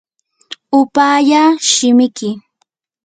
upallaa 0.79 1.47
shimiki. 1.71 2.29